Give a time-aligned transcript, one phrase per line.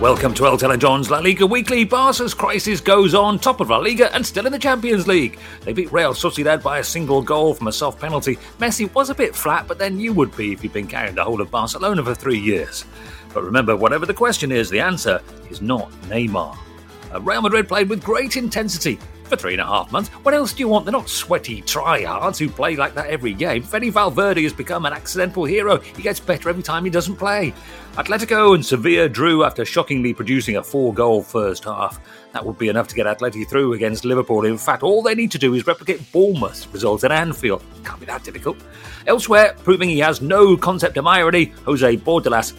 [0.00, 1.84] Welcome to and Jon's La Liga Weekly.
[1.84, 5.38] Barca's crisis goes on, top of La Liga and still in the Champions League.
[5.60, 8.38] They beat Real Sociedad by a single goal from a soft penalty.
[8.58, 11.22] Messi was a bit flat, but then you would be if you'd been carrying the
[11.22, 12.86] whole of Barcelona for three years.
[13.34, 16.56] But remember, whatever the question is, the answer is not Neymar.
[17.12, 18.98] Uh, Real Madrid played with great intensity
[19.30, 20.10] for three and a half months.
[20.10, 20.84] What else do you want?
[20.84, 23.62] They're not sweaty tryhards who play like that every game.
[23.62, 25.78] Fede Valverde has become an accidental hero.
[25.78, 27.54] He gets better every time he doesn't play.
[27.94, 32.00] Atletico and Sevilla drew after shockingly producing a four goal first half.
[32.32, 34.44] That would be enough to get Atleti through against Liverpool.
[34.44, 37.62] In fact, all they need to do is replicate Bournemouth's results at Anfield.
[37.84, 38.58] Can't be that difficult.
[39.06, 42.54] Elsewhere, proving he has no concept of irony, Jose Bordalas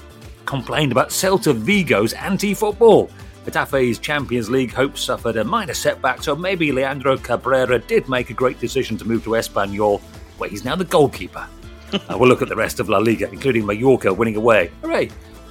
[0.46, 3.10] complained about Celta Vigo's anti football.
[3.46, 8.34] Getafe's Champions League hopes suffered a minor setback, so maybe Leandro Cabrera did make a
[8.34, 10.00] great decision to move to Espanyol,
[10.38, 11.48] where he's now the goalkeeper.
[11.94, 14.72] uh, we'll look at the rest of La Liga, including Mallorca winning away.
[14.82, 15.10] Hooray!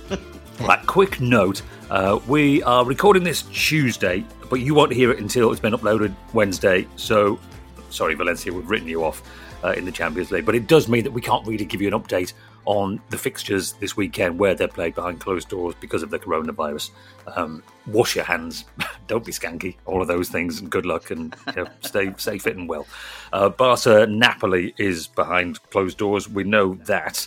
[0.61, 1.63] Right, quick note.
[1.89, 6.15] Uh, we are recording this Tuesday, but you won't hear it until it's been uploaded
[6.35, 6.87] Wednesday.
[6.97, 7.41] So,
[7.89, 9.23] sorry, Valencia, we've written you off
[9.65, 10.45] uh, in the Champions League.
[10.45, 12.35] But it does mean that we can't really give you an update
[12.66, 16.91] on the fixtures this weekend where they're played behind closed doors because of the coronavirus.
[17.34, 18.64] Um, wash your hands,
[19.06, 22.38] don't be skanky, all of those things, and good luck and you know, stay, stay
[22.38, 22.86] fit and well.
[23.33, 26.28] Uh, Barca Napoli is behind closed doors.
[26.28, 27.27] We know that.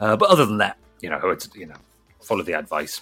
[0.00, 1.76] Uh, but other than that, you know, it's, you know,
[2.20, 3.00] follow the advice.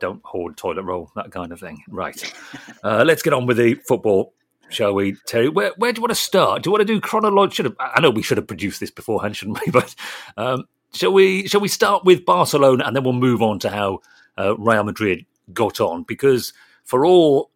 [0.00, 1.82] Don't hoard toilet roll, that kind of thing.
[1.88, 2.32] Right.
[2.82, 4.34] Uh, let's get on with the football,
[4.68, 5.48] shall we, Terry?
[5.48, 6.62] Where, where do you want to start?
[6.62, 7.72] Do you want to do chronological?
[7.80, 9.72] I know we should have produced this beforehand, shouldn't we?
[9.72, 9.94] But
[10.36, 11.46] um, shall we?
[11.46, 14.00] Shall we start with Barcelona and then we'll move on to how
[14.38, 16.04] uh, Real Madrid got on?
[16.04, 16.52] Because
[16.84, 17.50] for all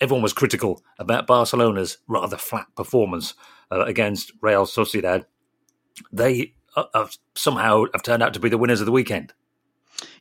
[0.00, 3.34] everyone was critical about Barcelona's rather flat performance
[3.70, 5.24] uh, against Real Sociedad,
[6.12, 9.32] they uh, have somehow have turned out to be the winners of the weekend.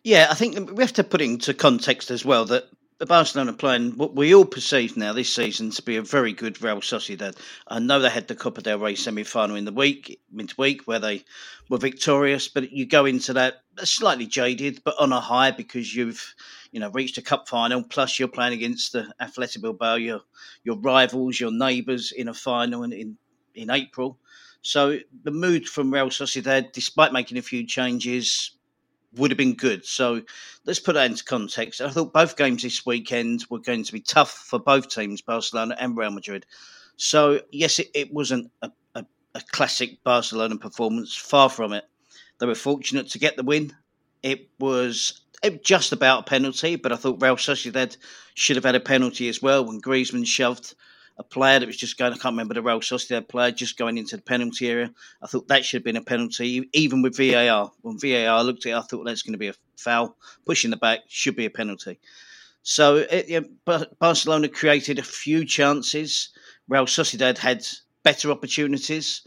[0.04, 2.70] Yeah, I think we have to put it into context as well that
[3.00, 6.62] the Barcelona playing what we all perceive now this season to be a very good
[6.62, 7.36] Real Sociedad.
[7.66, 11.24] I know they had the Copa del Rey semi-final in the week, midweek, where they
[11.70, 16.36] were victorious, but you go into that slightly jaded, but on a high because you've
[16.72, 17.82] you know reached a cup final.
[17.84, 20.20] Plus, you're playing against the Athletic Bilbao, your
[20.66, 23.18] your rivals, your neighbours in a final in in,
[23.56, 24.20] in April.
[24.62, 28.59] So the mood from Real Sociedad, despite making a few changes,
[29.16, 29.86] would have been good.
[29.86, 30.22] So
[30.66, 31.82] let's put that into context.
[31.82, 35.76] I thought both games this weekend were going to be tough for both teams, Barcelona
[35.80, 36.46] and Real Madrid.
[36.98, 39.06] So yes, it, it wasn't a, a,
[39.36, 41.16] a classic Barcelona performance.
[41.16, 41.86] Far from it.
[42.40, 43.74] They were fortunate to get the win.
[44.24, 47.98] It was it, just about a penalty, but I thought Real Sociedad
[48.34, 50.76] should have had a penalty as well when Griezmann shoved
[51.20, 53.98] a player that was just going, I can't remember the Real Sociedad player, just going
[53.98, 54.94] into the penalty area.
[55.22, 57.72] I thought that should have been a penalty, even with VAR.
[57.82, 60.16] When VAR looked at it, I thought that's going to be a foul.
[60.46, 62.00] Pushing the back should be a penalty.
[62.64, 63.42] So it, yeah,
[64.00, 66.30] Barcelona created a few chances.
[66.70, 67.68] Real Sociedad had
[68.04, 69.22] better opportunities.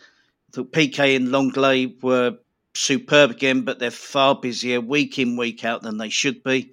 [0.48, 2.38] I thought Piqué and Lenglet were
[2.74, 6.72] superb again, but they're far busier week in, week out than they should be.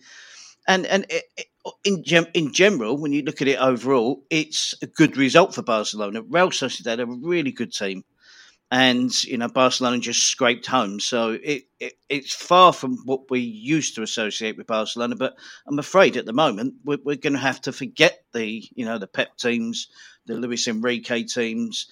[0.66, 1.46] And and it, it,
[1.84, 5.62] in gem, in general, when you look at it overall, it's a good result for
[5.62, 6.22] Barcelona.
[6.22, 8.03] Real Sociedad are a really good team,
[8.72, 11.00] and you know Barcelona just scraped home.
[11.00, 15.16] So it, it it's far from what we used to associate with Barcelona.
[15.16, 15.36] But
[15.68, 18.98] I'm afraid at the moment we're, we're going to have to forget the you know
[18.98, 19.88] the Pep teams,
[20.25, 21.88] the Luis Enrique teams.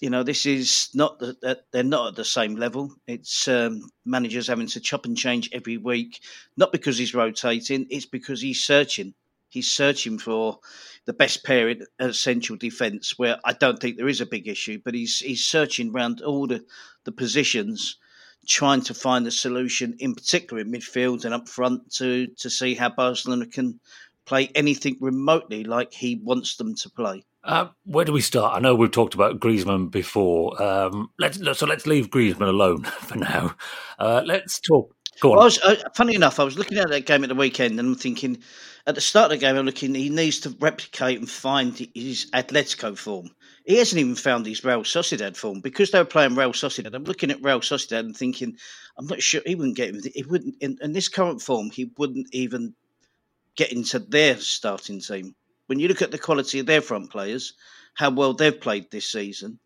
[0.00, 2.94] You know, this is not that they're not at the same level.
[3.06, 6.20] It's um, managers having to chop and change every week,
[6.56, 9.14] not because he's rotating, it's because he's searching.
[9.48, 10.58] He's searching for
[11.04, 14.80] the best pair in central defence, where I don't think there is a big issue,
[14.84, 16.64] but he's he's searching around all the,
[17.04, 17.96] the positions,
[18.48, 22.74] trying to find a solution, in particular in midfield and up front, to to see
[22.74, 23.78] how Barcelona can
[24.24, 27.24] play anything remotely like he wants them to play.
[27.44, 28.56] Uh, where do we start?
[28.56, 30.60] I know we've talked about Griezmann before.
[30.62, 33.54] Um, let's so let's leave Griezmann alone for now.
[33.98, 35.36] Uh, let's talk Go on.
[35.36, 37.88] Well, was, uh, funny enough, I was looking at that game at the weekend and
[37.88, 38.38] I'm thinking,
[38.86, 42.30] at the start of the game, I'm looking, he needs to replicate and find his
[42.32, 43.30] Atletico form.
[43.64, 46.94] He hasn't even found his Real Sociedad form because they were playing Real Sociedad.
[46.94, 48.56] I'm looking at Real Sociedad and thinking,
[48.98, 50.02] I'm not sure he wouldn't get him.
[50.14, 51.70] He wouldn't in, in this current form.
[51.70, 52.74] He wouldn't even
[53.56, 55.34] get into their starting team.
[55.66, 57.54] When you look at the quality of their front players,
[57.94, 59.58] how well they've played this season,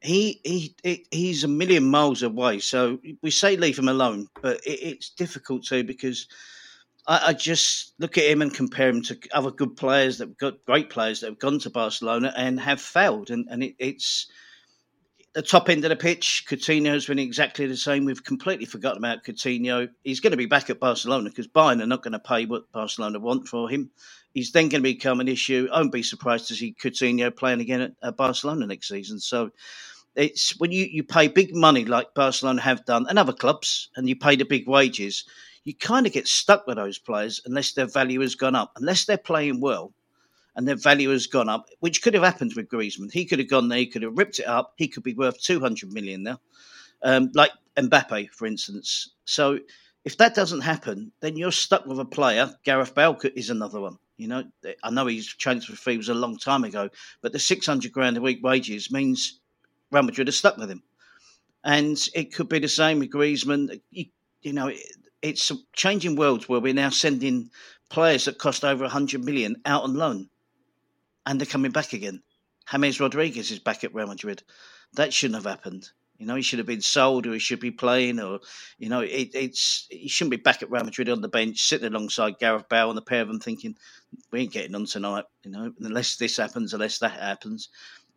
[0.00, 2.58] he he he's a million miles away.
[2.60, 6.28] So we say leave him alone, but it, it's difficult to because
[7.06, 10.64] I, I, just look at him and compare him to other good players that got
[10.66, 14.26] great players that have gone to Barcelona and have failed, and and it, it's
[15.34, 16.44] the top end of the pitch.
[16.48, 18.04] Coutinho's been exactly the same.
[18.04, 19.88] We've completely forgotten about Coutinho.
[20.04, 22.70] He's going to be back at Barcelona because Bayern are not going to pay what
[22.72, 23.90] Barcelona want for him.
[24.32, 25.68] He's then going to become an issue.
[25.72, 29.18] I won't be surprised to see Coutinho playing again at, at Barcelona next season.
[29.18, 29.50] So
[30.14, 34.08] it's when you, you pay big money like Barcelona have done and other clubs, and
[34.08, 35.24] you pay the big wages,
[35.64, 38.72] you kind of get stuck with those players unless their value has gone up.
[38.76, 39.92] Unless they're playing well
[40.56, 43.12] and their value has gone up, which could have happened with Griezmann.
[43.12, 45.40] He could have gone there, he could have ripped it up, he could be worth
[45.40, 46.40] 200 million now,
[47.02, 49.10] um, like Mbappe, for instance.
[49.24, 49.58] So
[50.04, 52.54] if that doesn't happen, then you're stuck with a player.
[52.64, 53.98] Gareth Bale is another one.
[54.16, 54.44] You know,
[54.82, 56.88] I know his transfer fee was a long time ago,
[57.20, 59.40] but the 600 grand a week wages means
[59.90, 60.82] Real Madrid are stuck with him.
[61.64, 63.80] And it could be the same with Griezmann.
[63.90, 64.06] You,
[64.42, 64.80] you know, it,
[65.22, 67.50] it's changing worlds where we're now sending
[67.88, 70.28] players that cost over 100 million out on loan
[71.26, 72.22] and they're coming back again.
[72.70, 74.42] James Rodriguez is back at Real Madrid.
[74.94, 75.88] That shouldn't have happened.
[76.18, 78.38] You know, he should have been sold or he should be playing or,
[78.78, 81.88] you know, it, it's he shouldn't be back at Real Madrid on the bench, sitting
[81.88, 83.76] alongside Gareth Bale and the pair of them thinking,
[84.30, 87.68] we ain't getting on tonight, you know, unless this happens, unless that happens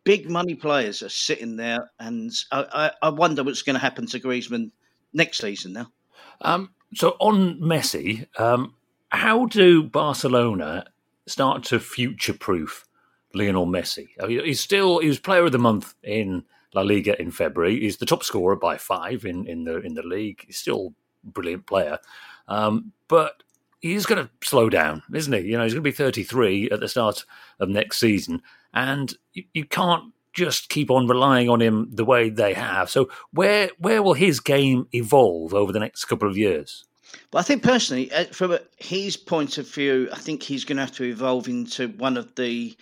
[0.08, 4.06] big money players are sitting there, and I, I, I wonder what's going to happen
[4.06, 4.70] to Griezmann
[5.12, 5.92] next season now.
[6.40, 8.74] Um, so on Messi, um,
[9.10, 10.86] how do Barcelona
[11.26, 12.86] start to future-proof
[13.34, 14.08] Lionel Messi?
[14.26, 16.44] Mean, he's still he was Player of the Month in
[16.74, 17.80] La Liga in February.
[17.80, 20.44] He's the top scorer by five in, in the in the league.
[20.46, 20.94] He's still
[21.26, 21.98] a brilliant player,
[22.46, 23.42] um, but
[23.80, 25.50] he's going to slow down, isn't he?
[25.50, 27.24] You know, he's going to be 33 at the start
[27.60, 28.42] of next season
[28.74, 32.90] and you, you can't just keep on relying on him the way they have.
[32.90, 36.84] So where where will his game evolve over the next couple of years?
[37.32, 40.82] Well, I think personally, uh, from his point of view, I think he's going to
[40.82, 42.76] have to evolve into one of the.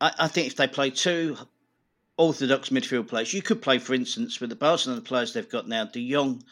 [0.00, 1.36] I, I think if they play two
[2.16, 5.84] orthodox midfield players, you could play, for instance, with the Barcelona players they've got now,
[5.84, 6.42] De Jong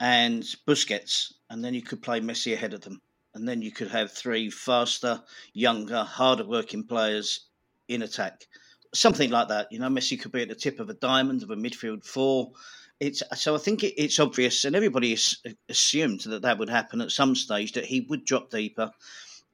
[0.00, 3.00] and Busquets, and then you could play Messi ahead of them,
[3.34, 5.22] and then you could have three faster,
[5.52, 7.46] younger, harder working players
[7.88, 8.46] in attack.
[8.94, 9.70] Something like that.
[9.70, 12.52] You know, Messi could be at the tip of a diamond of a midfield four.
[13.00, 15.16] It's so I think it, it's obvious, and everybody
[15.68, 18.90] assumed that that would happen at some stage that he would drop deeper,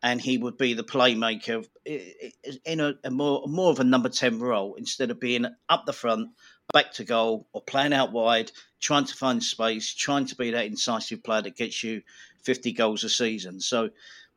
[0.04, 4.38] and he would be the playmaker in a, a more more of a number ten
[4.38, 6.28] role instead of being up the front,
[6.74, 10.66] back to goal, or playing out wide, trying to find space, trying to be that
[10.66, 12.02] incisive player that gets you
[12.42, 13.60] fifty goals a season.
[13.60, 13.88] So,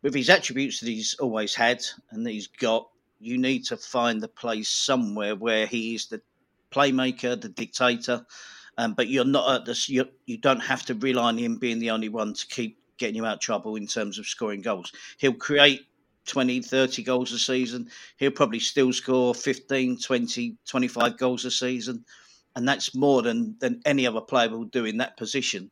[0.01, 2.87] with his attributes that he's always had and that he's got,
[3.19, 6.21] you need to find the place somewhere where he is the
[6.71, 8.25] playmaker, the dictator.
[8.77, 9.89] Um, but you're not at this.
[9.89, 13.15] You, you don't have to rely on him being the only one to keep getting
[13.15, 14.91] you out of trouble in terms of scoring goals.
[15.17, 15.87] He'll create
[16.25, 17.89] 20, 30 goals a season.
[18.17, 22.05] He'll probably still score 15, 20, 25 goals a season.
[22.55, 25.71] And that's more than, than any other player will do in that position.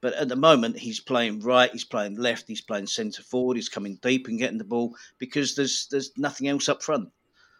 [0.00, 3.68] But at the moment, he's playing right, he's playing left, he's playing centre forward, he's
[3.68, 7.10] coming deep and getting the ball because there's there's nothing else up front.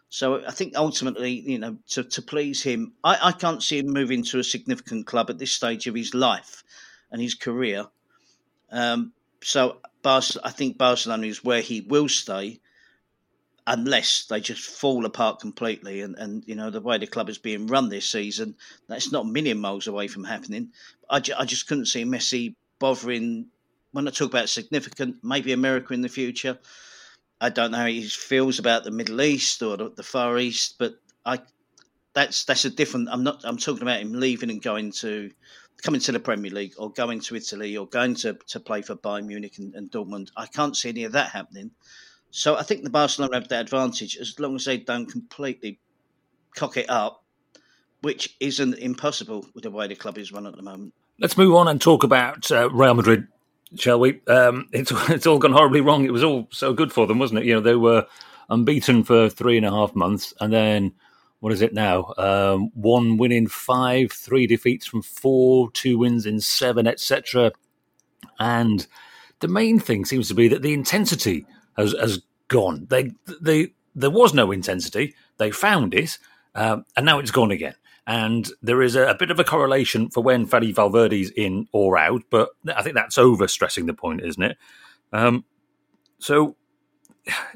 [0.08, 3.88] So I think ultimately, you know, to, to please him, I, I can't see him
[3.88, 6.62] moving to a significant club at this stage of his life
[7.10, 7.86] and his career.
[8.70, 12.60] Um, so I think Barcelona is where he will stay
[13.66, 16.00] unless they just fall apart completely.
[16.00, 18.54] And, and you know, the way the club is being run this season,
[18.88, 20.70] that's not a million miles away from happening.
[21.10, 23.46] I, ju- I just couldn't see Messi bothering.
[23.92, 26.58] When I talk about significant, maybe America in the future.
[27.40, 30.76] I don't know how he feels about the Middle East or the, the Far East,
[30.78, 30.94] but
[31.24, 31.40] I
[32.14, 33.08] that's that's a different.
[33.10, 33.42] I'm not.
[33.44, 35.30] I'm talking about him leaving and going to
[35.82, 38.96] coming to the Premier League or going to Italy or going to, to play for
[38.96, 40.30] Bayern Munich and, and Dortmund.
[40.36, 41.70] I can't see any of that happening.
[42.30, 45.78] So I think the Barcelona have that advantage as long as they don't completely
[46.54, 47.22] cock it up,
[48.02, 50.92] which isn't impossible with the way the club is run at the moment.
[51.18, 53.26] Let's move on and talk about uh, Real Madrid,
[53.76, 54.20] shall we?
[54.26, 56.04] Um, it's it's all gone horribly wrong.
[56.04, 57.46] It was all so good for them, wasn't it?
[57.46, 58.06] You know, they were
[58.50, 60.92] unbeaten for three and a half months, and then
[61.40, 62.12] what is it now?
[62.16, 67.52] Um, one win in five, three defeats from four, two wins in seven, etc.
[68.38, 68.86] And
[69.40, 72.86] the main thing seems to be that the intensity has, has gone.
[72.88, 75.14] They, they, there was no intensity.
[75.38, 76.18] They found it,
[76.54, 77.74] um, and now it's gone again.
[78.06, 81.98] And there is a, a, bit of a correlation for when Fede Valverde's in or
[81.98, 84.56] out, but I think that's overstressing the point, isn't it?
[85.12, 85.44] Um,
[86.18, 86.56] so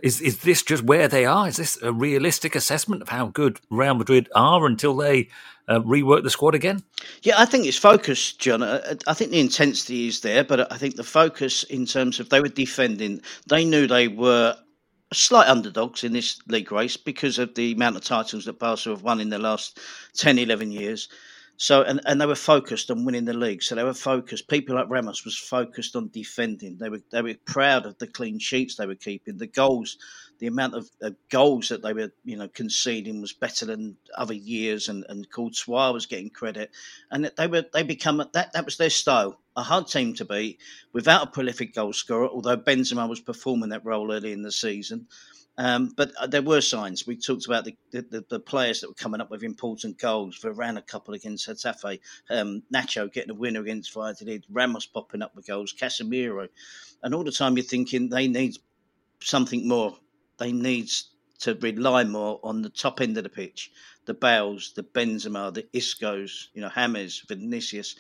[0.02, 1.48] is is this just where they are?
[1.48, 5.28] Is this a realistic assessment of how good Real Madrid are until they
[5.68, 6.82] uh, rework the squad again?
[7.22, 8.62] Yeah, I think it's focus, Jon.
[8.62, 12.40] I think the intensity is there, but I think the focus in terms of they
[12.40, 14.56] were defending, they knew they were
[15.12, 19.02] slight underdogs in this league race because of the amount of titles that Barca have
[19.02, 19.80] won in the last
[20.14, 21.08] 10, 11 years.
[21.62, 23.62] So and, and they were focused on winning the league.
[23.62, 24.48] So they were focused.
[24.48, 26.78] People like Ramos was focused on defending.
[26.78, 29.36] They were they were proud of the clean sheets they were keeping.
[29.36, 29.98] The goals,
[30.38, 34.32] the amount of uh, goals that they were you know conceding was better than other
[34.32, 34.88] years.
[34.88, 36.70] And and Courtois was getting credit.
[37.10, 39.38] And they were they become that that was their style.
[39.54, 40.60] A hard team to beat
[40.94, 42.26] without a prolific goal scorer.
[42.26, 45.08] Although Benzema was performing that role early in the season.
[45.58, 47.06] Um, but uh, there were signs.
[47.06, 50.38] We talked about the, the, the, players that were coming up with important goals.
[50.40, 51.98] Varane a couple against Getafe,
[52.30, 56.48] um, Nacho getting a winner against Valladolid, Ramos popping up with goals, Casemiro,
[57.02, 58.56] and all the time you're thinking they need
[59.20, 59.98] something more.
[60.38, 60.90] They need
[61.40, 63.70] to rely more on the top end of the pitch,
[64.06, 67.96] the Bales, the Benzema, the Iscos, you know, Hazard, Vinicius,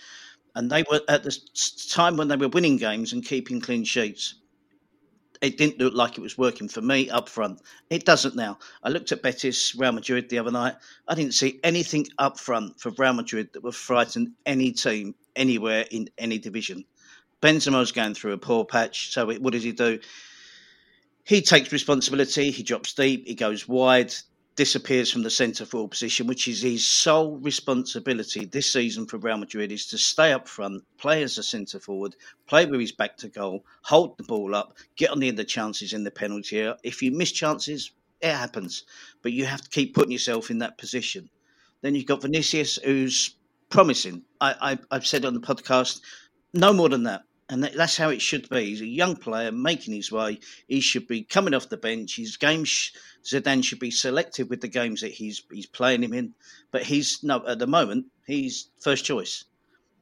[0.54, 1.38] and they were at the
[1.90, 4.36] time when they were winning games and keeping clean sheets
[5.40, 7.60] it didn't look like it was working for me up front.
[7.88, 8.58] It doesn't now.
[8.82, 10.74] I looked at Betis, Real Madrid the other night.
[11.08, 15.86] I didn't see anything up front for Real Madrid that would frighten any team anywhere
[15.90, 16.84] in any division.
[17.40, 19.12] Benzema's going through a poor patch.
[19.12, 19.98] So what does he do?
[21.24, 22.50] He takes responsibility.
[22.50, 23.26] He drops deep.
[23.26, 24.12] He goes wide
[24.60, 29.38] disappears from the centre forward position, which is his sole responsibility this season for Real
[29.38, 32.14] Madrid, is to stay up front, play as a centre forward,
[32.46, 35.46] play with his back to goal, hold the ball up, get on the end of
[35.46, 36.76] chances in the penalty area.
[36.82, 38.84] If you miss chances, it happens,
[39.22, 41.30] but you have to keep putting yourself in that position.
[41.80, 43.36] Then you've got Vinicius, who's
[43.70, 44.24] promising.
[44.42, 46.02] I, I, I've said on the podcast,
[46.52, 48.66] no more than that and that's how it should be.
[48.66, 50.38] He's a young player making his way.
[50.68, 52.14] He should be coming off the bench.
[52.16, 52.64] His game,
[53.24, 56.34] Zidane should be selective with the games that he's he's playing him in.
[56.70, 59.44] But he's no at the moment he's first choice.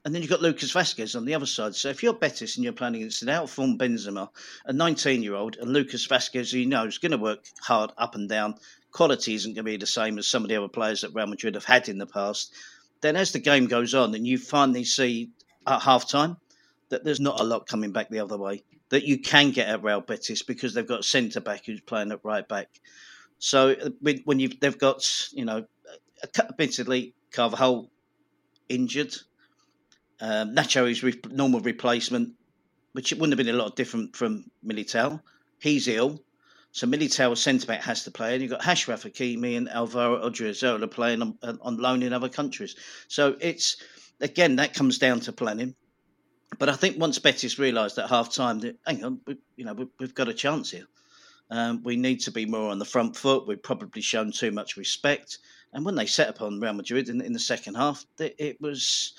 [0.04, 1.74] And then you've got Lucas Vázquez on the other side.
[1.74, 4.28] So if you're Betis and you're playing against an outformed Benzema,
[4.66, 8.28] a 19-year-old, and Lucas Vázquez, who you know is going to work hard up and
[8.28, 8.54] down,
[8.92, 11.26] quality isn't going to be the same as some of the other players that Real
[11.26, 12.52] Madrid have had in the past.
[13.00, 15.30] Then as the game goes on, and you finally see
[15.66, 16.36] at half time
[16.90, 18.62] that there's not a lot coming back the other way.
[18.90, 22.24] That you can get at Real Betis because they've got centre back who's playing at
[22.24, 22.68] right back.
[23.38, 23.90] So uh,
[24.24, 25.66] when you they've got you know
[26.38, 27.90] admittedly Carvajal
[28.68, 29.14] injured,
[30.20, 32.34] um, Nacho is re- normal replacement,
[32.92, 35.20] which it wouldn't have been a lot different from Militao.
[35.60, 36.22] He's ill,
[36.72, 40.90] so Militao centre back has to play, and you've got Achraf Hakimi and Alvaro Odriozola
[40.90, 42.76] playing on, on loan in other countries.
[43.08, 43.76] So it's
[44.20, 45.74] again that comes down to planning.
[46.58, 49.74] But I think once Betis realised at half time that, hang on, we, you know,
[49.74, 50.86] we, have got a chance here.
[51.50, 53.46] Um, we need to be more on the front foot.
[53.46, 55.38] We've probably shown too much respect.
[55.72, 59.12] And when they set upon Real Madrid in, in the second half, it, it was.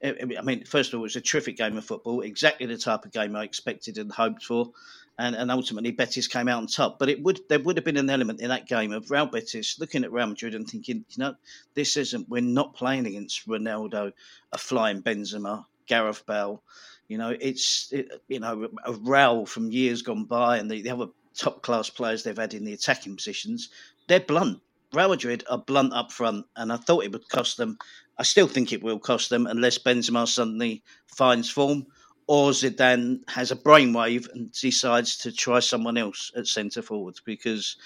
[0.00, 2.76] It, I mean, first of all, it was a terrific game of football, exactly the
[2.76, 4.72] type of game I expected and hoped for,
[5.18, 6.98] and, and ultimately Betis came out on top.
[6.98, 9.78] But it would there would have been an element in that game of Real Betis
[9.80, 11.34] looking at Real Madrid and thinking, you know,
[11.74, 12.28] this isn't.
[12.28, 14.12] We're not playing against Ronaldo,
[14.52, 16.62] a flying Benzema, Gareth Bale.
[17.08, 20.90] You know, it's it, you know a row from years gone by, and the, the
[20.90, 23.68] other top class players they've had in the attacking positions.
[24.08, 24.60] They're blunt.
[24.92, 27.78] Real Madrid are blunt up front, and I thought it would cost them.
[28.18, 31.86] I still think it will cost them unless Benzema suddenly finds form
[32.26, 37.76] or Zidane has a brainwave and decides to try someone else at centre forward because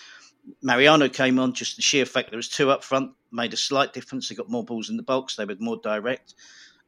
[0.63, 3.93] Mariano came on just the sheer fact there was two up front made a slight
[3.93, 4.29] difference.
[4.29, 5.37] They got more balls in the box.
[5.37, 6.35] They were more direct.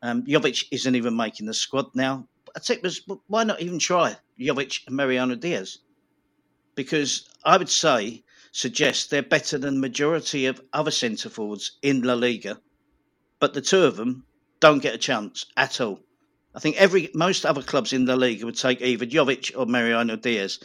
[0.03, 2.27] Um, Jovic isn't even making the squad now.
[2.55, 5.79] I'd say, was, why not even try Jovic and Mariano Diaz?
[6.75, 12.03] Because I would say, suggest they're better than the majority of other centre forwards in
[12.03, 12.61] La Liga,
[13.39, 14.25] but the two of them
[14.61, 16.01] don't get a chance at all.
[16.55, 20.17] I think every most other clubs in the league would take either Jovic or Mariano
[20.17, 20.59] Diaz.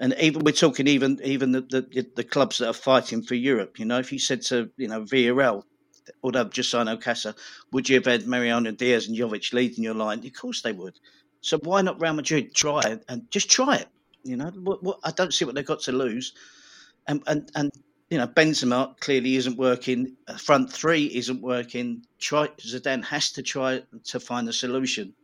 [0.00, 3.78] And even we're talking even even the, the, the clubs that are fighting for Europe.
[3.78, 5.64] You know, if you said to you know Villarreal,
[6.22, 7.34] although just signed Alcácer,
[7.72, 10.24] would you have had Mariano Diaz and Jovic leading your line?
[10.24, 10.98] Of course they would.
[11.40, 13.88] So why not Real Madrid try it and just try it?
[14.24, 16.32] You know, what, what, I don't see what they've got to lose.
[17.06, 17.70] And and and
[18.10, 20.16] you know, Benzema clearly isn't working.
[20.38, 22.04] Front three isn't working.
[22.18, 25.14] Try Zidane has to try to find a solution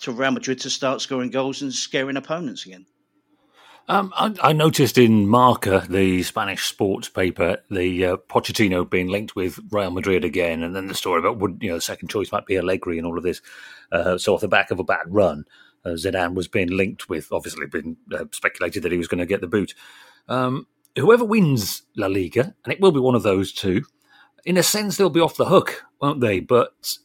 [0.00, 2.86] to Real Madrid to start scoring goals and scaring opponents again.
[3.86, 9.36] Um, I, I, noticed in Marca, the Spanish sports paper, the uh, Pochettino being linked
[9.36, 12.46] with Real Madrid again, and then the story about would you know second choice might
[12.46, 13.42] be Allegri and all of this.
[13.92, 15.44] Uh, so off the back of a bad run,
[15.84, 19.26] uh, Zidane was being linked with, obviously, been uh, speculated that he was going to
[19.26, 19.74] get the boot.
[20.28, 23.82] Um, whoever wins La Liga, and it will be one of those two,
[24.46, 26.40] in a sense they'll be off the hook, won't they?
[26.40, 26.96] But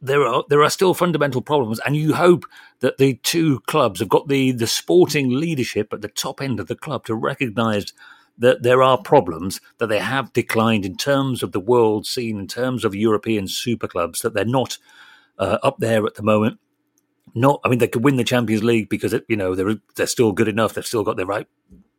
[0.00, 2.44] there are there are still fundamental problems, and you hope
[2.80, 6.66] that the two clubs have got the the sporting leadership at the top end of
[6.66, 7.92] the club to recognise
[8.38, 12.46] that there are problems that they have declined in terms of the world scene, in
[12.46, 14.76] terms of European super clubs, that they're not
[15.38, 16.58] uh, up there at the moment.
[17.34, 20.06] Not, I mean, they could win the Champions League because it, you know they're they're
[20.06, 20.74] still good enough.
[20.74, 21.46] They've still got the right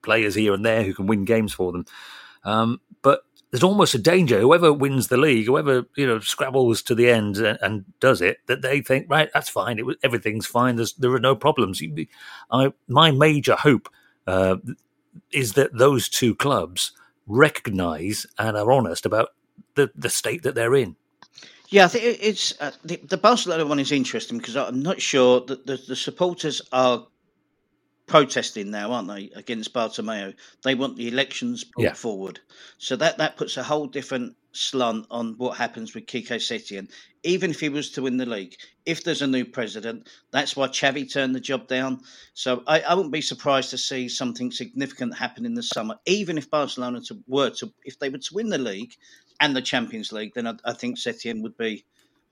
[0.01, 1.85] players here and there who can win games for them.
[2.43, 6.95] Um, but there's almost a danger whoever wins the league, whoever you know scrabbles to
[6.95, 9.79] the end and, and does it, that they think right, that's fine.
[9.79, 10.75] It, everything's fine.
[10.75, 11.81] There's, there are no problems.
[12.51, 13.89] I, my major hope
[14.25, 14.57] uh,
[15.31, 16.91] is that those two clubs
[17.25, 19.29] recognise and are honest about
[19.75, 20.95] the the state that they're in.
[21.69, 25.41] Yeah, I think it's uh, the, the Barcelona one is interesting because I'm not sure
[25.41, 27.05] that the, the supporters are
[28.07, 30.33] protesting now, aren't they, against Bartomeu?
[30.63, 31.93] They want the elections brought yeah.
[31.93, 32.39] forward.
[32.77, 36.89] So that, that puts a whole different slant on what happens with Quique Setien.
[37.23, 40.67] Even if he was to win the league, if there's a new president, that's why
[40.67, 41.99] Xavi turned the job down.
[42.33, 45.95] So I, I wouldn't be surprised to see something significant happen in the summer.
[46.05, 48.95] Even if Barcelona to, were to, if they were to win the league
[49.41, 51.85] and the Champions League, then I, I think Setien would be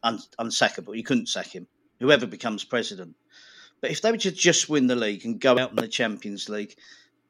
[0.03, 0.95] un, unsackable.
[0.95, 1.67] You couldn't sack him,
[1.99, 3.15] whoever becomes president.
[3.81, 6.49] But if they were to just win the league and go out in the Champions
[6.49, 6.75] League,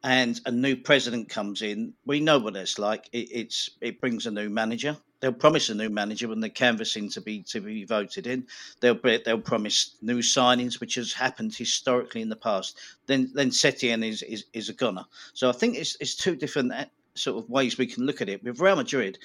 [0.06, 3.10] and a new president comes in, we know what it's like.
[3.12, 4.98] It, it's it brings a new manager.
[5.20, 8.46] They'll promise a new manager when they're canvassing to be to be voted in.
[8.82, 12.78] They'll they'll promise new signings, which has happened historically in the past.
[13.08, 15.06] Then then Setien is, is is a gunner.
[15.34, 16.86] So I think it's it's two different uh,
[17.16, 18.44] sort of ways we can look at it.
[18.44, 19.18] With Real Madrid,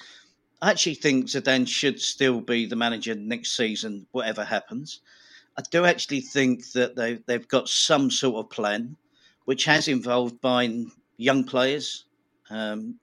[0.63, 5.01] I actually think Zidane should still be the manager next season, whatever happens.
[5.57, 8.97] I do actually think that they they've got some sort of plan,
[9.45, 12.05] which has involved buying young players,
[12.49, 12.99] um,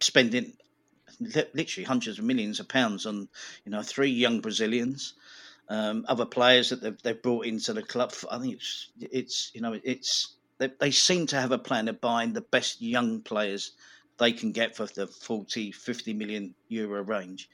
[0.00, 0.56] spending
[1.20, 3.28] literally hundreds of millions of pounds on
[3.64, 5.14] you know three young Brazilians,
[5.68, 8.12] um, other players that they've, they've brought into the club.
[8.30, 12.00] I think it's it's you know it's they, they seem to have a plan of
[12.00, 13.72] buying the best young players
[14.18, 17.48] they can get for the 40, 50 million euro range.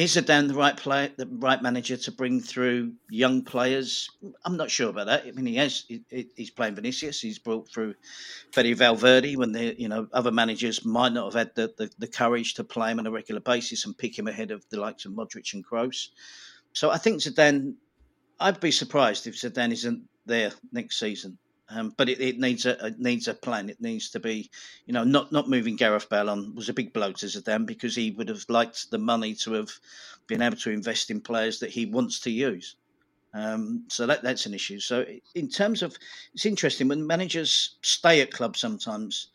[0.00, 4.08] Is Zidane the right player, the right manager to bring through young players?
[4.46, 5.26] I'm not sure about that.
[5.26, 5.84] I mean, he has.
[6.08, 7.20] He's playing Vinicius.
[7.20, 7.96] He's brought through
[8.50, 12.06] Fede Valverde when the you know other managers might not have had the, the, the
[12.06, 15.04] courage to play him on a regular basis and pick him ahead of the likes
[15.04, 16.08] of Modric and Kroos.
[16.72, 17.74] So I think Zidane.
[18.42, 21.36] I'd be surprised if Zidane isn't there next season.
[21.72, 23.70] Um, but it, it, needs a it needs a plan.
[23.70, 24.50] It needs to be,
[24.86, 27.94] you know, not not moving Gareth Bale on was a big blow to Zidane because
[27.94, 29.70] he would have liked the money to have
[30.26, 32.74] been able to invest in players that he wants to use.
[33.32, 34.80] Um, so that that's an issue.
[34.80, 35.04] So
[35.34, 35.96] in terms of,
[36.34, 39.28] it's interesting when managers stay at clubs sometimes.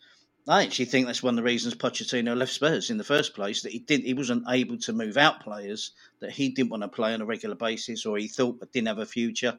[0.47, 3.61] I actually think that's one of the reasons Pochettino left Spurs in the first place.
[3.63, 6.89] That he didn't, he wasn't able to move out players that he didn't want to
[6.89, 9.57] play on a regular basis, or he thought didn't have a future.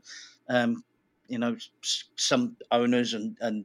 [0.48, 0.84] Um,
[1.28, 1.56] you know,
[2.16, 3.64] some owners and, and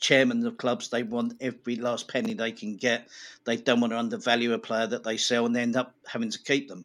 [0.00, 3.08] chairmen of clubs, they want every last penny they can get.
[3.44, 6.30] They don't want to undervalue a player that they sell and they end up having
[6.30, 6.84] to keep them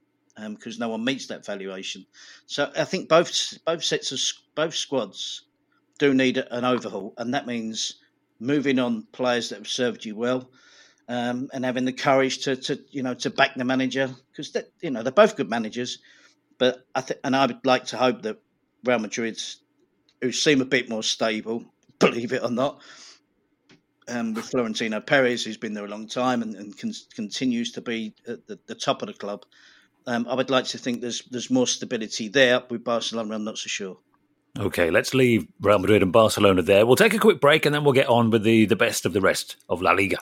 [0.49, 2.05] because um, no one meets that valuation.
[2.45, 4.19] So I think both both sets of
[4.53, 5.43] both squads
[5.97, 7.95] do need an overhaul, and that means
[8.39, 10.49] moving on players that have served you well.
[11.07, 14.71] Um, and having the courage to, to you know to back the manager because that
[14.81, 15.99] you know they're both good managers,
[16.57, 18.41] but I think and I would like to hope that
[18.83, 19.61] Real Madrid's
[20.21, 21.63] who seem a bit more stable,
[21.99, 22.81] believe it or not.
[24.07, 27.81] Um, with Florentino Perez, who's been there a long time and, and con- continues to
[27.81, 29.45] be at the, the, top of the club.
[30.05, 32.61] Um, I would like to think there's there's more stability there.
[32.69, 33.97] With Barcelona, I'm not so sure.
[34.59, 36.85] Okay, let's leave Real Madrid and Barcelona there.
[36.85, 39.13] We'll take a quick break and then we'll get on with the, the best of
[39.13, 40.17] the rest of La Liga.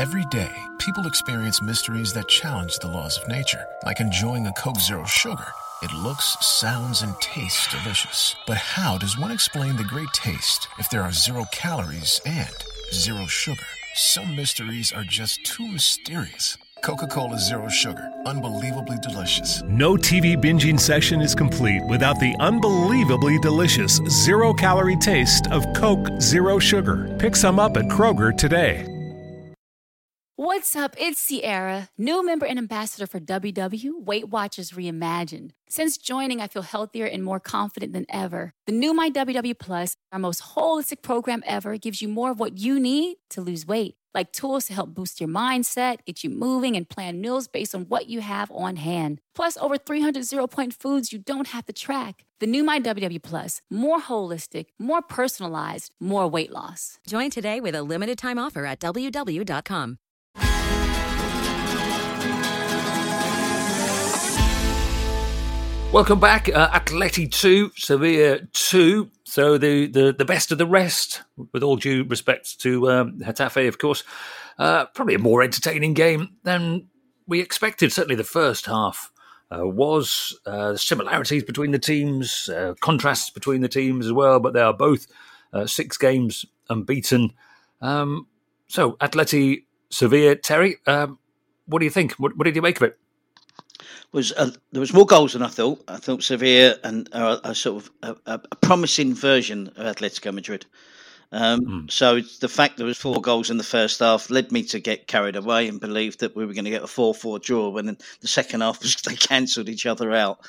[0.00, 4.80] Every day, people experience mysteries that challenge the laws of nature, like enjoying a Coke
[4.80, 5.52] Zero Sugar.
[5.82, 8.34] It looks, sounds, and tastes delicious.
[8.46, 12.48] But how does one explain the great taste if there are zero calories and
[12.94, 13.66] zero sugar?
[13.94, 16.56] Some mysteries are just too mysterious.
[16.82, 19.60] Coca Cola Zero Sugar, unbelievably delicious.
[19.64, 26.08] No TV binging session is complete without the unbelievably delicious zero calorie taste of Coke
[26.22, 27.14] Zero Sugar.
[27.18, 28.99] Pick some up at Kroger today.
[30.40, 30.96] What's up?
[30.98, 35.50] It's Sierra, new member and ambassador for WW Weight Watchers Reimagined.
[35.68, 38.54] Since joining, I feel healthier and more confident than ever.
[38.64, 42.56] The new My WW Plus, our most holistic program ever, gives you more of what
[42.56, 46.74] you need to lose weight, like tools to help boost your mindset, get you moving,
[46.74, 49.20] and plan meals based on what you have on hand.
[49.34, 52.24] Plus, over 300 zero point foods you don't have to track.
[52.38, 56.98] The new My WW Plus, more holistic, more personalized, more weight loss.
[57.06, 59.98] Join today with a limited time offer at WW.com.
[65.92, 66.48] Welcome back.
[66.48, 69.10] Uh, Atleti 2, Sevilla 2.
[69.24, 71.22] So the, the, the best of the rest,
[71.52, 74.04] with all due respect to um, Getafe, of course.
[74.56, 76.86] Uh, probably a more entertaining game than
[77.26, 77.92] we expected.
[77.92, 79.10] Certainly the first half
[79.50, 84.52] uh, was uh, similarities between the teams, uh, contrasts between the teams as well, but
[84.52, 85.08] they are both
[85.52, 87.32] uh, six games unbeaten.
[87.80, 88.28] Um,
[88.68, 91.18] so Atleti, Sevilla, Terry, um,
[91.66, 92.12] what do you think?
[92.12, 92.98] What, what did you make of it?
[94.12, 95.82] Was uh, there was more goals than I thought.
[95.88, 100.66] I thought Sevilla and uh, a sort of a, a, promising version of Atletico Madrid.
[101.32, 101.90] Um, mm.
[101.90, 105.06] So the fact there was four goals in the first half led me to get
[105.06, 107.68] carried away and believe that we were going to get a four-four draw.
[107.68, 110.40] When the second half was they cancelled each other out.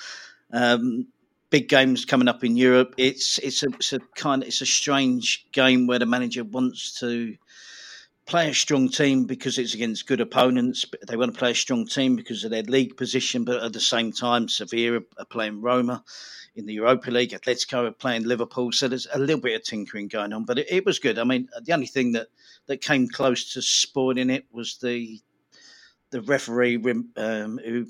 [0.51, 1.08] Um,
[1.51, 2.95] big games coming up in Europe.
[2.97, 6.99] It's it's a, it's a kind of, it's a strange game where the manager wants
[6.99, 7.36] to
[8.32, 10.86] play a strong team because it's against good opponents.
[10.86, 13.44] But they want to play a strong team because of their league position.
[13.44, 16.02] But at the same time, Sevilla are playing Roma
[16.56, 17.32] in the Europa League.
[17.32, 18.72] Atletico are playing Liverpool.
[18.72, 20.46] So there's a little bit of tinkering going on.
[20.46, 21.20] But it, it was good.
[21.20, 22.28] I mean, the only thing that,
[22.67, 25.20] that came close to spoiling it was the
[26.12, 26.76] the referee
[27.15, 27.88] um, who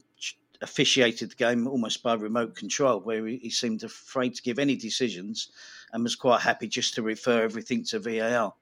[0.62, 4.76] officiated the game almost by remote control, where he, he seemed afraid to give any
[4.76, 5.50] decisions
[5.92, 8.54] and was quite happy just to refer everything to VAR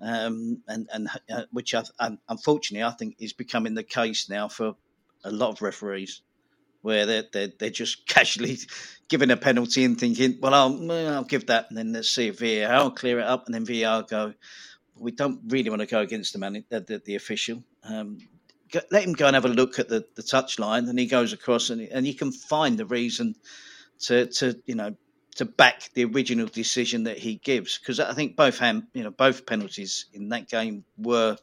[0.00, 1.82] um, and and uh, which I,
[2.28, 4.74] unfortunately I think is becoming the case now for
[5.24, 6.22] a lot of referees,
[6.82, 8.58] where they're they're, they're just casually
[9.08, 12.38] giving a penalty and thinking, well, I'll I'll give that, and then let's see if
[12.38, 14.34] VAR will clear it up, and then VAR go.
[14.96, 17.62] We don't really want to go against the man, the, the, the official.
[17.84, 18.18] Um,
[18.90, 21.32] let him go and have a look at the, the touch line, and he goes
[21.32, 23.34] across, and and you can find the reason
[24.00, 24.94] to to you know
[25.38, 29.12] to back the original decision that he gives because I think both hand, you know
[29.12, 31.36] both penalties in that game were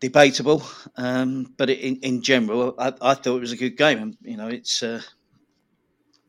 [0.00, 0.62] debatable,
[0.96, 3.98] um, but in in general, I, I, thought it was a good game.
[3.98, 5.02] And you know, it's uh,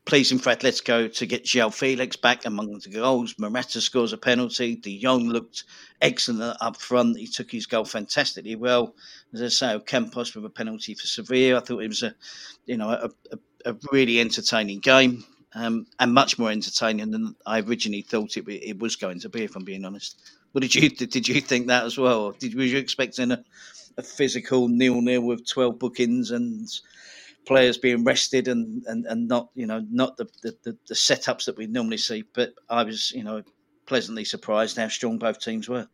[0.04, 3.34] pleasing for Atletico to get João Felix back among the goals.
[3.38, 4.76] Morata scores a penalty.
[4.76, 5.64] De Jong looked
[6.02, 7.18] excellent up front.
[7.18, 8.94] He took his goal fantastically well.
[9.32, 11.56] As I say, Campos with a penalty for Sevilla.
[11.56, 12.14] I thought it was a,
[12.66, 17.60] you know, a, a, a really entertaining game um, and much more entertaining than I
[17.60, 19.44] originally thought it, it was going to be.
[19.44, 20.20] If I'm being honest,
[20.52, 22.32] what did you did you think that as well?
[22.32, 23.44] Did were you expecting a,
[23.96, 26.68] a physical nil nil with twelve bookings and
[27.46, 31.56] players being rested and, and, and not you know not the, the, the setups that
[31.56, 32.24] we normally see?
[32.34, 33.42] But I was you know
[33.86, 35.88] pleasantly surprised how strong both teams were.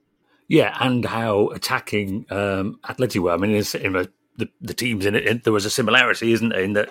[0.49, 3.33] Yeah, and how attacking um, Atleti were.
[3.33, 3.93] I mean, in
[4.37, 6.91] the, the teams in it, there was a similarity, isn't there, in that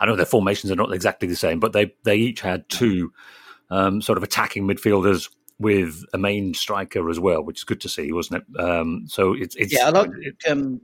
[0.00, 3.12] I know their formations are not exactly the same, but they they each had two
[3.70, 7.88] um, sort of attacking midfielders with a main striker as well, which is good to
[7.88, 8.60] see, wasn't it?
[8.60, 10.80] Um, so it's, it's yeah, I like it, um,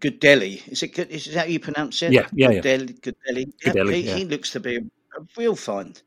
[0.00, 0.68] Gudelj.
[0.68, 1.10] Is it good?
[1.10, 2.12] Is that how you pronounce it?
[2.12, 2.60] Yeah, yeah, yeah.
[2.60, 3.52] Good Delhi.
[3.64, 4.16] Yeah, he, yeah.
[4.16, 6.00] he, looks to be a, a real find.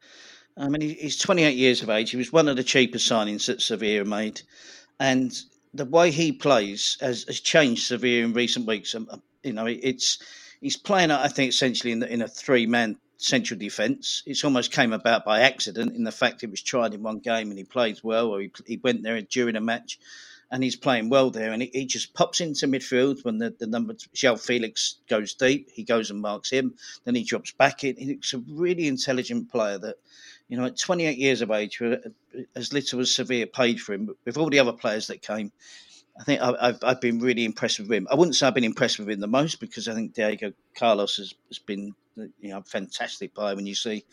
[0.57, 2.11] I mean, he's 28 years of age.
[2.11, 4.41] He was one of the cheapest signings that Sevilla made,
[4.99, 5.37] and
[5.73, 8.93] the way he plays has, has changed Sevilla in recent weeks.
[8.93, 10.19] Um, uh, you know, it's
[10.61, 14.23] he's playing, I think, essentially in, the, in a three man central defence.
[14.25, 17.49] It's almost came about by accident in the fact it was tried in one game
[17.49, 19.99] and he played well, or he, he went there during a match
[20.51, 21.51] and he's playing well there.
[21.51, 25.69] And he, he just pops into midfield when the, the number João Felix goes deep.
[25.71, 26.75] He goes and marks him.
[27.05, 27.95] Then he drops back in.
[27.95, 29.95] He's a really intelligent player that,
[30.49, 31.97] you know, at 28 years of age, uh,
[32.55, 35.51] as little as Sevilla paid for him, with all the other players that came,
[36.19, 38.07] I think I've, I've been really impressed with him.
[38.11, 41.17] I wouldn't say I've been impressed with him the most because I think Diego Carlos
[41.17, 44.03] has, has been you know fantastic by when you see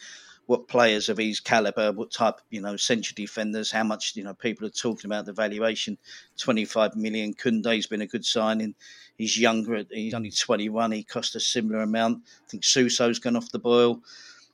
[0.47, 4.35] what players of his caliber, what type you know central defenders, how much you know
[4.35, 5.99] people are talking about the valuation.
[6.39, 7.35] Twenty five million.
[7.35, 8.75] Koundé's been a good signing.
[9.19, 9.85] He's younger.
[9.91, 10.93] He's only twenty one.
[10.93, 12.23] He cost a similar amount.
[12.47, 14.01] I think Suso's gone off the boil.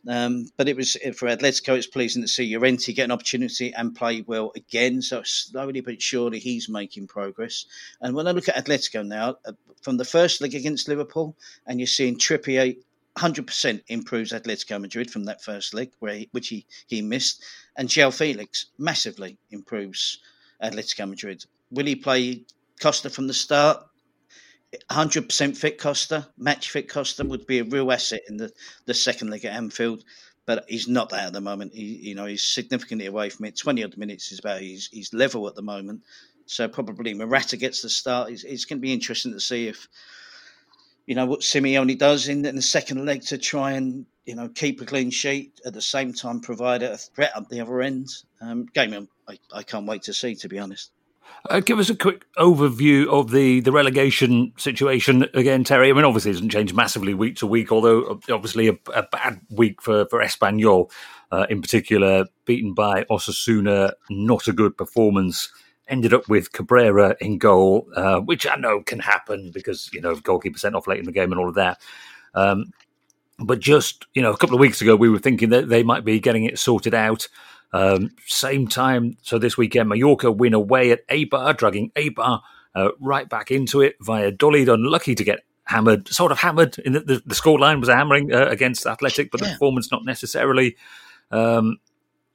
[0.08, 1.76] Um, but it was for Atletico.
[1.76, 5.00] It's pleasing to see Llorente get an opportunity and play well again.
[5.02, 7.66] So slowly but surely he's making progress.
[8.00, 11.36] And when I look at Atletico now, uh, from the first leg against Liverpool,
[11.66, 12.76] and you're seeing Trippier
[13.16, 17.44] 100% improves Atletico Madrid from that first leg, where he, which he, he missed,
[17.76, 20.18] and João Felix massively improves
[20.62, 21.44] Atletico Madrid.
[21.70, 22.44] Will he play
[22.80, 23.86] Costa from the start.
[24.90, 28.52] 100% fit Costa, match fit Costa would be a real asset in the,
[28.86, 30.04] the second leg at Anfield,
[30.46, 31.74] but he's not that at the moment.
[31.74, 33.56] He, you know, he's significantly away from it.
[33.56, 36.02] 20 odd minutes is about he's level at the moment.
[36.46, 38.30] So probably Morata gets the start.
[38.30, 39.88] It's, it's going to be interesting to see if,
[41.06, 44.48] you know, what Simeone does in, in the second leg to try and, you know,
[44.48, 48.08] keep a clean sheet at the same time provide a threat up the other end.
[48.40, 50.90] Um, game I, I can't wait to see, to be honest.
[51.50, 55.90] Uh, give us a quick overview of the, the relegation situation again, Terry.
[55.90, 59.02] I mean, obviously, it doesn't change massively week to week, although uh, obviously a, a
[59.02, 60.90] bad week for, for Espanyol
[61.30, 63.92] uh, in particular, beaten by Osasuna.
[64.08, 65.52] Not a good performance.
[65.86, 70.14] Ended up with Cabrera in goal, uh, which I know can happen because, you know,
[70.14, 71.78] goalkeeper sent off late in the game and all of that.
[72.34, 72.72] Um,
[73.38, 76.04] but just, you know, a couple of weeks ago, we were thinking that they might
[76.04, 77.28] be getting it sorted out.
[77.74, 82.40] Um, same time, so this weekend, Mallorca win away at Eibar, dragging Eibar
[82.76, 83.96] uh, right back into it.
[84.00, 86.78] Valladolid unlucky to get hammered, sort of hammered.
[86.78, 89.48] In the, the, the scoreline was a hammering uh, against Athletic, but yeah.
[89.48, 90.76] the performance not necessarily.
[91.32, 91.78] Um,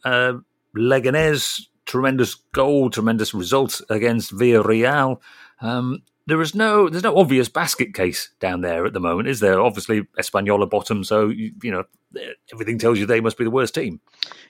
[0.04, 0.34] uh,
[0.76, 5.22] Leganés, tremendous goal, tremendous result against Villarreal.
[5.62, 9.40] Um, there is no there's no obvious basket case down there at the moment, is
[9.40, 9.60] there?
[9.60, 11.84] Obviously, Espanyol bottom, so you, you, know
[12.52, 14.00] everything tells you they must be the worst team.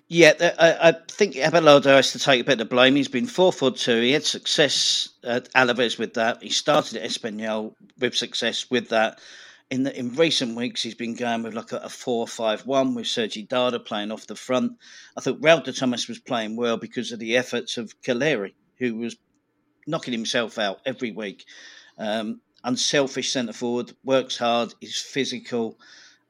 [0.08, 2.96] Yeah, I, I think Abelardo has to take a bit of blame.
[2.96, 4.02] He's been four for two.
[4.02, 6.42] He had success at Alaves with that.
[6.42, 9.20] He started at Espanyol with success with that.
[9.70, 13.46] In the, in recent weeks, he's been going with like a, a four-five-one with Sergi
[13.46, 14.74] Darder playing off the front.
[15.16, 18.96] I thought Raul de Tomas was playing well because of the efforts of Calleri, who
[18.96, 19.16] was
[19.90, 21.46] knocking himself out every week.
[21.98, 25.78] Um, unselfish centre forward, works hard, is physical.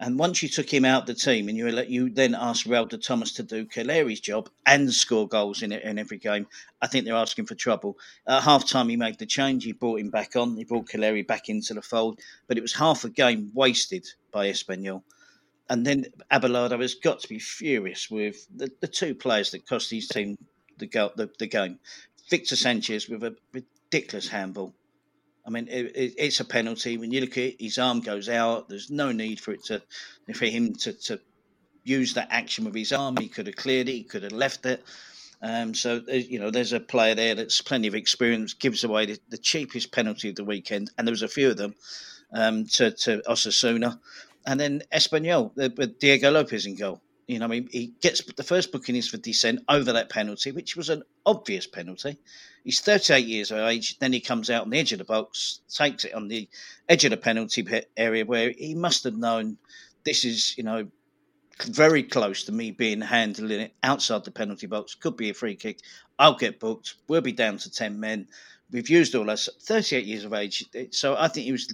[0.02, 2.98] And once you took him out the team and you you then asked Raul de
[2.98, 6.48] Tomas to do Calleri's job and score goals in in every game,
[6.82, 7.98] I think they're asking for trouble.
[8.26, 9.66] At half time, he made the change.
[9.66, 10.56] He brought him back on.
[10.56, 12.22] He brought Caleri back into the fold.
[12.48, 15.04] But it was half a game wasted by Espanyol.
[15.70, 19.92] And then Abelardo has got to be furious with the, the two players that cost
[19.92, 20.38] his team
[20.80, 21.80] the, the, the game.
[22.30, 24.74] Victor Sanchez with a ridiculous handball.
[25.46, 26.98] I mean, it, it, it's a penalty.
[26.98, 28.70] When you look at it, his arm goes out.
[28.70, 29.82] There's no need for it to,
[30.34, 31.20] for him to, to
[31.84, 33.18] use that action with his arm.
[33.18, 33.94] He could have cleared it.
[33.94, 34.84] He could have left it.
[35.42, 39.20] Um, so you know, there's a player there that's plenty of experience, gives away the,
[39.30, 41.76] the cheapest penalty of the weekend, and there was a few of them
[42.34, 44.00] um, to, to Osasuna,
[44.46, 47.02] and then Espanyol with Diego Lopez in goal.
[47.30, 50.52] You know, I mean, he gets the first booking is for dissent over that penalty,
[50.52, 52.18] which was an obvious penalty.
[52.64, 54.00] He's 38 years of age.
[54.00, 56.50] Then he comes out on the edge of the box, takes it on the
[56.90, 57.64] edge of the penalty
[57.96, 59.60] area where he must have known
[60.04, 60.88] this is, you know,
[61.66, 64.96] very close to me being handling it outside the penalty box.
[64.96, 65.82] Could be a free kick.
[66.18, 66.96] I'll get booked.
[67.08, 68.28] We'll be down to 10 men.
[68.72, 69.48] We've used all us.
[69.66, 70.66] 38 years of age.
[70.90, 71.68] So I think he was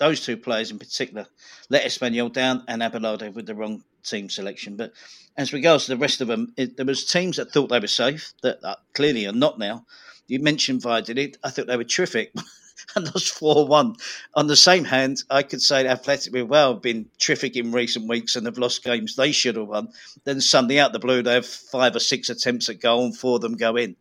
[0.00, 1.26] those two players in particular
[1.68, 4.76] let Espanyol down and Abelardo with the wrong team selection.
[4.76, 4.92] But
[5.36, 7.86] as regards to the rest of them, it, there was teams that thought they were
[7.86, 9.86] safe that uh, clearly are not now.
[10.26, 11.38] You mentioned Valladolid.
[11.44, 12.32] I thought they were terrific.
[12.96, 13.96] and those 4 1.
[14.34, 18.36] On the same hand, I could say Athletic well have been terrific in recent weeks
[18.36, 19.88] and have lost games they should have won.
[20.24, 23.36] Then suddenly out the blue, they have five or six attempts at goal and four
[23.36, 23.96] of them go in.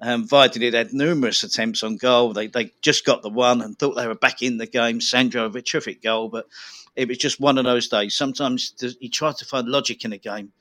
[0.00, 2.32] Um, Valladolid had numerous attempts on goal.
[2.32, 5.00] They they just got the one and thought they were back in the game.
[5.00, 6.46] Sandro a terrific goal, but
[6.94, 8.14] it was just one of those days.
[8.14, 10.52] Sometimes you try to find logic in a game,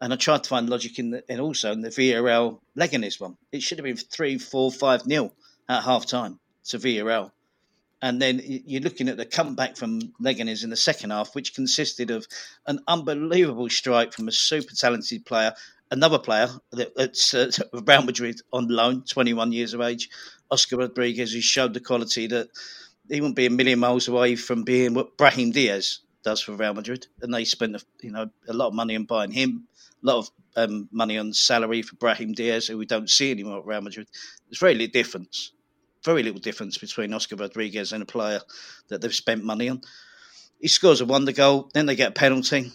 [0.00, 3.36] and I tried to find logic in, the, and also in the Villarreal Leganes one.
[3.52, 5.32] It should have been three, four, five nil
[5.68, 7.32] at half time to VRL.
[8.02, 12.10] And then you're looking at the comeback from Leganes in the second half, which consisted
[12.10, 12.26] of
[12.66, 15.54] an unbelievable strike from a super talented player
[15.90, 20.08] another player that's uh, Real Madrid on loan, 21 years of age,
[20.50, 22.48] Oscar Rodriguez, who showed the quality that
[23.08, 26.74] he wouldn't be a million miles away from being what Brahim Diaz does for Real
[26.74, 29.66] Madrid, and they spent you know a lot of money on buying him,
[30.02, 33.58] a lot of um, money on salary for Brahim Diaz, who we don't see anymore
[33.58, 34.08] at Real Madrid.
[34.48, 35.52] There's very little difference,
[36.04, 38.40] very little difference between Oscar Rodriguez and a player
[38.88, 39.82] that they've spent money on.
[40.60, 42.72] He scores a wonder goal, then they get a penalty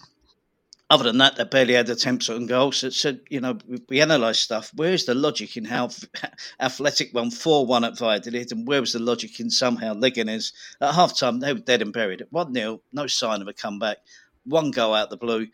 [0.92, 2.76] other than that, they barely had attempts on goals.
[2.76, 4.72] So, so you know, we, we analysed stuff.
[4.76, 5.90] Where's the logic in how
[6.60, 10.52] Athletic won 4 1 at Valladolid, and where was the logic in somehow Leganes
[10.82, 11.40] at half time?
[11.40, 12.20] They were dead and buried.
[12.20, 14.00] At 1 0, no sign of a comeback.
[14.44, 15.48] One goal out the blue.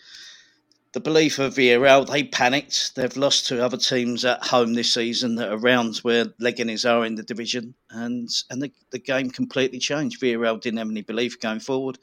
[0.94, 2.96] The belief of Villarreal, they panicked.
[2.96, 7.06] They've lost to other teams at home this season that are around where Leganes are
[7.06, 10.20] in the division, and and the, the game completely changed.
[10.20, 12.00] Villarreal didn't have any belief going forward.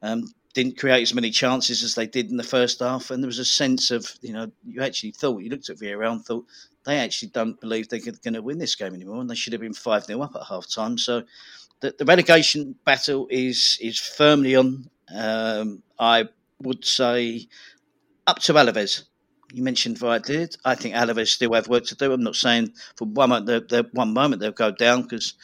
[0.00, 3.28] Um, didn't create as many chances as they did in the first half, and there
[3.28, 6.46] was a sense of you know you actually thought you looked at Villarreal and thought
[6.84, 9.62] they actually don't believe they're going to win this game anymore, and they should have
[9.62, 10.98] been 5 0 up at half time.
[10.98, 11.22] So
[11.80, 14.88] the, the, relegation battle is, is firmly on.
[15.14, 16.28] Um, I
[16.60, 17.48] would say
[18.26, 19.04] up to Alaves.
[19.52, 20.56] You mentioned Valladolid.
[20.64, 22.12] I think Alaves still have work to do.
[22.12, 25.34] I'm not saying for one moment, one moment they'll go down because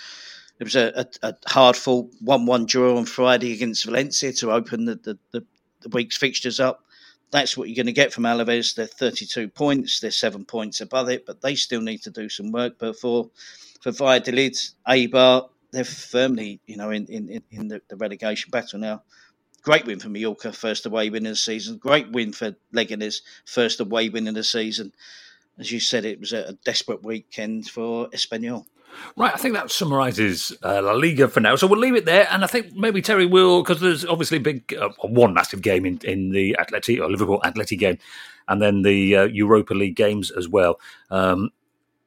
[0.58, 4.52] there was a, a, a hard fought 1 1 draw on Friday against Valencia to
[4.52, 5.46] open the, the, the,
[5.80, 6.84] the week's fixtures up
[7.30, 8.74] that's what you're going to get from Alaves.
[8.74, 10.00] They're 32 points.
[10.00, 12.74] They're seven points above it, but they still need to do some work.
[12.78, 13.30] But for
[13.80, 14.56] for Valladolid,
[14.88, 19.02] Eibar, they're firmly, you know, in, in, in the, the relegation battle now.
[19.62, 21.76] Great win for Mallorca, first away win of the season.
[21.76, 24.92] Great win for Leganes, first away win of the season.
[25.58, 28.64] As you said, it was a desperate weekend for Espanyol.
[29.16, 31.56] Right, I think that summarises uh, La Liga for now.
[31.56, 34.74] So we'll leave it there, and I think maybe Terry will because there's obviously big
[34.74, 37.98] uh, one massive game in, in the Atleti or Liverpool Atleti game,
[38.48, 40.78] and then the uh, Europa League games as well.
[41.10, 41.50] Um,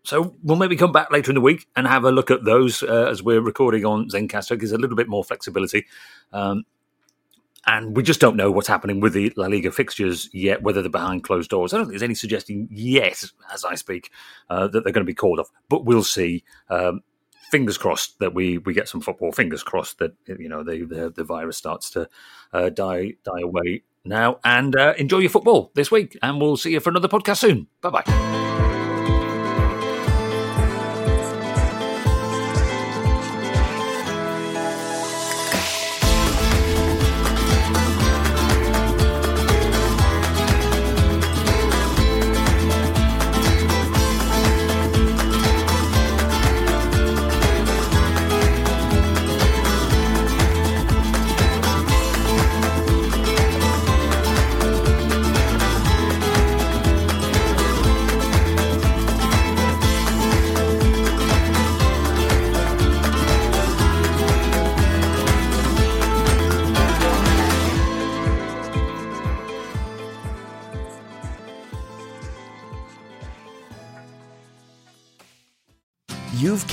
[0.03, 2.81] so we'll maybe come back later in the week and have a look at those
[2.81, 4.57] uh, as we're recording on Zencastr.
[4.57, 5.85] There's a little bit more flexibility.
[6.33, 6.65] Um,
[7.65, 10.89] and we just don't know what's happening with the La Liga fixtures yet, whether they're
[10.89, 11.73] behind closed doors.
[11.73, 14.11] I don't think there's any suggesting yet, as I speak,
[14.49, 15.51] uh, that they're going to be called off.
[15.69, 16.43] But we'll see.
[16.69, 17.01] Um,
[17.51, 19.31] fingers crossed that we, we get some football.
[19.31, 22.09] Fingers crossed that you know the the, the virus starts to
[22.53, 24.39] uh, die die away now.
[24.43, 26.17] And uh, enjoy your football this week.
[26.23, 27.67] And we'll see you for another podcast soon.
[27.81, 28.30] Bye bye.